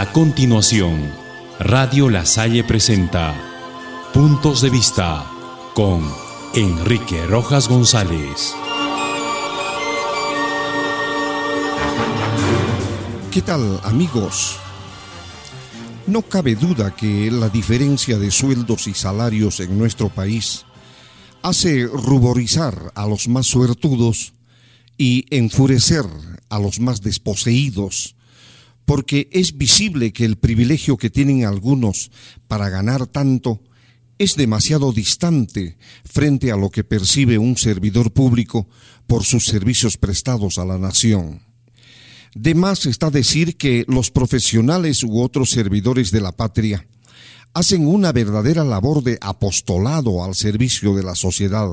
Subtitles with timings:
[0.00, 1.12] A continuación,
[1.58, 3.34] Radio La Salle presenta
[4.14, 5.30] Puntos de Vista
[5.74, 6.02] con
[6.54, 8.54] Enrique Rojas González.
[13.30, 14.56] ¿Qué tal amigos?
[16.06, 20.64] No cabe duda que la diferencia de sueldos y salarios en nuestro país
[21.42, 24.32] hace ruborizar a los más suertudos
[24.96, 26.06] y enfurecer
[26.48, 28.16] a los más desposeídos,
[28.90, 32.10] porque es visible que el privilegio que tienen algunos
[32.48, 33.62] para ganar tanto
[34.18, 38.68] es demasiado distante frente a lo que percibe un servidor público
[39.06, 41.40] por sus servicios prestados a la nación.
[42.34, 46.84] De más está decir que los profesionales u otros servidores de la patria
[47.54, 51.68] hacen una verdadera labor de apostolado al servicio de la sociedad,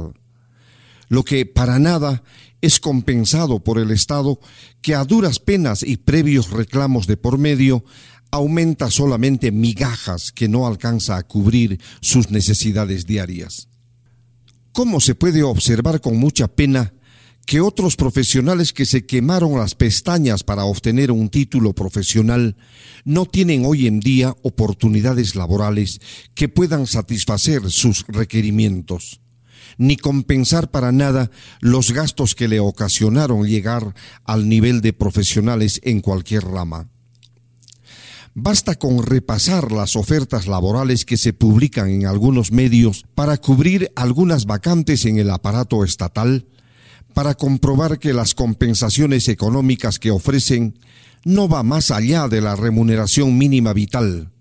[1.10, 2.22] lo que para nada
[2.62, 4.40] es compensado por el Estado
[4.82, 7.84] que a duras penas y previos reclamos de por medio
[8.32, 13.70] aumenta solamente migajas que no alcanza a cubrir sus necesidades diarias.
[14.74, 16.94] ¿Cómo se puede observar con mucha pena
[17.48, 22.58] que otros profesionales que se quemaron las pestañas para obtener un título profesional
[23.06, 26.02] no tienen hoy en día oportunidades laborales
[26.36, 29.22] que puedan satisfacer sus requerimientos,
[29.78, 36.02] ni compensar para nada los gastos que le ocasionaron llegar al nivel de profesionales en
[36.02, 36.88] cualquier rama.
[38.40, 44.46] Basta con repasar las ofertas laborales que se publican en algunos medios para cubrir algunas
[44.46, 46.46] vacantes en el aparato estatal
[47.16, 50.78] para comprobar que las compensaciones económicas que ofrecen
[51.26, 54.32] no va más allá de la remuneración mínima vital,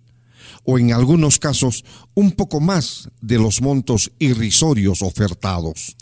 [0.66, 5.96] o en algunos casos un poco más de los montos irrisorios ofertados.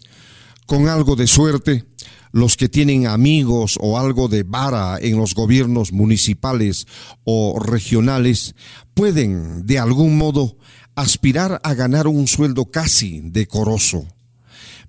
[0.66, 1.84] Con algo de suerte,
[2.32, 6.86] los que tienen amigos o algo de vara en los gobiernos municipales
[7.22, 8.56] o regionales
[8.94, 10.56] pueden, de algún modo,
[10.96, 14.06] aspirar a ganar un sueldo casi decoroso.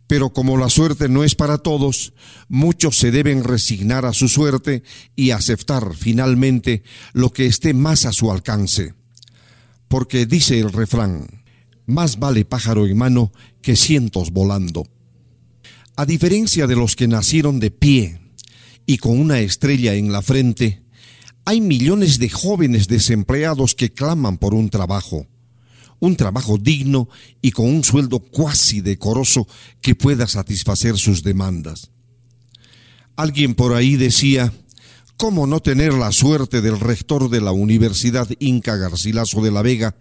[0.07, 2.13] Pero como la suerte no es para todos,
[2.47, 4.83] muchos se deben resignar a su suerte
[5.15, 6.83] y aceptar finalmente
[7.13, 8.93] lo que esté más a su alcance.
[9.87, 11.43] Porque dice el refrán,
[11.85, 13.31] más vale pájaro en mano
[13.61, 14.87] que cientos volando.
[15.95, 18.19] A diferencia de los que nacieron de pie
[18.85, 20.83] y con una estrella en la frente,
[21.45, 25.27] hay millones de jóvenes desempleados que claman por un trabajo
[25.99, 27.09] un trabajo digno
[27.41, 29.47] y con un sueldo cuasi decoroso
[29.81, 31.91] que pueda satisfacer sus demandas.
[33.15, 34.53] Alguien por ahí decía,
[35.17, 39.95] ¿cómo no tener la suerte del rector de la Universidad Inca Garcilaso de la Vega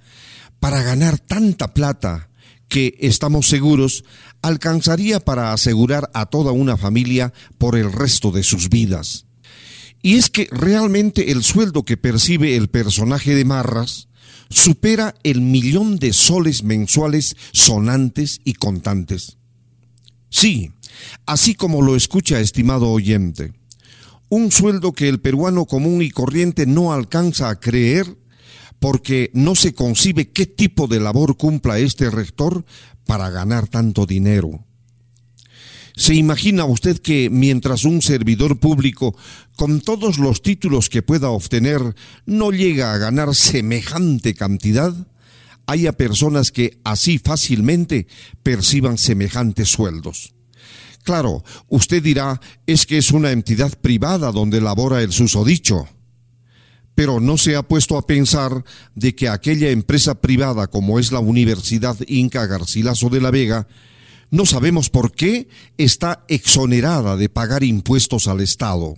[0.60, 2.30] para ganar tanta plata
[2.68, 4.04] que, estamos seguros,
[4.42, 9.26] alcanzaría para asegurar a toda una familia por el resto de sus vidas?
[10.02, 14.08] Y es que realmente el sueldo que percibe el personaje de Marras
[14.50, 19.38] supera el millón de soles mensuales sonantes y contantes.
[20.28, 20.72] Sí,
[21.26, 23.52] así como lo escucha, estimado oyente,
[24.28, 28.06] un sueldo que el peruano común y corriente no alcanza a creer
[28.78, 32.64] porque no se concibe qué tipo de labor cumpla este rector
[33.06, 34.64] para ganar tanto dinero.
[35.96, 39.16] ¿Se imagina usted que mientras un servidor público,
[39.54, 41.94] con todos los títulos que pueda obtener,
[42.26, 44.92] no llega a ganar semejante cantidad?
[45.66, 48.08] Haya personas que así fácilmente
[48.42, 50.34] perciban semejantes sueldos.
[51.04, 55.86] Claro, usted dirá, es que es una entidad privada donde labora el susodicho.
[56.94, 61.18] Pero no se ha puesto a pensar de que aquella empresa privada como es la
[61.18, 63.68] Universidad Inca Garcilaso de la Vega
[64.30, 68.94] no sabemos por qué está exonerada de pagar impuestos al Estado.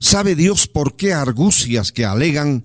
[0.00, 2.64] ¿Sabe Dios por qué argucias que alegan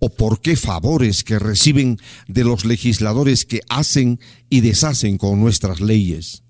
[0.00, 4.18] o por qué favores que reciben de los legisladores que hacen
[4.50, 6.42] y deshacen con nuestras leyes?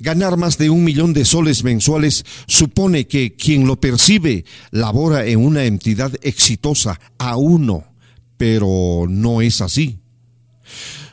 [0.00, 5.44] Ganar más de un millón de soles mensuales supone que quien lo percibe labora en
[5.44, 7.84] una entidad exitosa a uno,
[8.36, 9.98] pero no es así.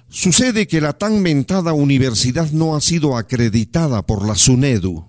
[0.10, 5.08] Sucede que la tan mentada universidad no ha sido acreditada por la SUNEDU,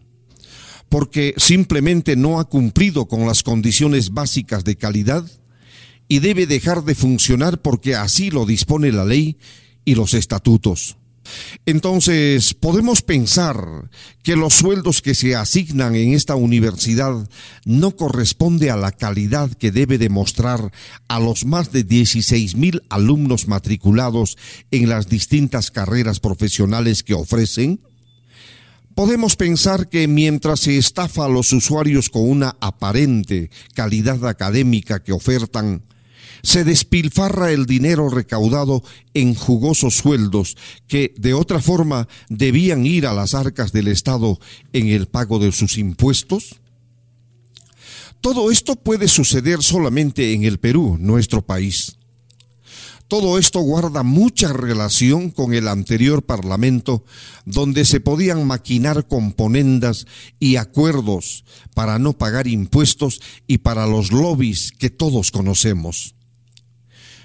[0.89, 5.29] porque simplemente no ha cumplido con las condiciones básicas de calidad
[6.09, 9.39] y debe dejar de funcionar porque así lo dispone la ley
[9.85, 10.97] y los estatutos.
[11.67, 13.57] Entonces, podemos pensar
[14.23, 17.29] que los sueldos que se asignan en esta universidad
[17.65, 20.73] no corresponde a la calidad que debe demostrar
[21.09, 24.37] a los más de 16 mil alumnos matriculados
[24.71, 27.81] en las distintas carreras profesionales que ofrecen.
[28.95, 35.13] Podemos pensar que mientras se estafa a los usuarios con una aparente calidad académica que
[35.13, 35.83] ofertan,
[36.43, 38.83] se despilfarra el dinero recaudado
[39.15, 40.57] en jugosos sueldos
[40.89, 44.39] que de otra forma debían ir a las arcas del Estado
[44.73, 46.61] en el pago de sus impuestos?
[48.21, 51.97] Todo esto puede suceder solamente en el Perú, nuestro país.
[53.13, 57.05] Todo esto guarda mucha relación con el anterior Parlamento,
[57.45, 60.07] donde se podían maquinar componendas
[60.41, 61.45] y acuerdos
[61.75, 66.15] para no pagar impuestos y para los lobbies que todos conocemos.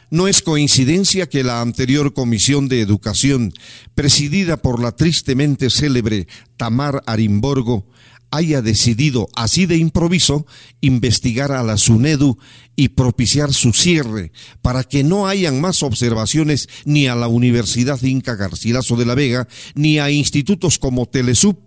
[0.09, 3.51] No es coincidencia que la anterior Comisión de Educación,
[3.93, 7.85] presidida por la tristemente célebre Tamar Arimborgo,
[8.31, 10.45] haya decidido, así de improviso,
[10.79, 12.37] investigar a la SUNEDU
[12.77, 14.31] y propiciar su cierre
[14.61, 19.47] para que no hayan más observaciones ni a la Universidad Inca Garcilaso de la Vega,
[19.75, 21.57] ni a institutos como Telesub,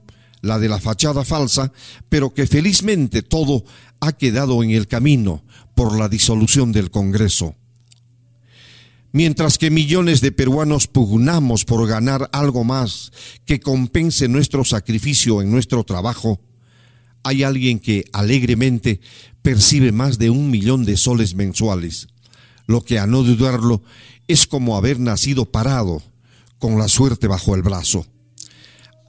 [0.41, 1.73] la de la fachada falsa,
[2.09, 3.65] pero que felizmente todo
[4.01, 5.45] ha quedado en el camino
[5.75, 7.55] por la disolución del Congreso.
[9.13, 13.11] Mientras que millones de peruanos pugnamos por ganar algo más
[13.45, 16.41] que compense nuestro sacrificio en nuestro trabajo,
[17.25, 19.01] hay alguien que alegremente
[19.43, 22.09] percibe más de un millón de soles mensuales,
[22.67, 23.83] lo que a no dudarlo
[24.29, 26.03] es como haber nacido parado
[26.59, 28.07] con la suerte bajo el brazo.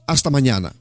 [0.06, 0.74] Hasta mañana.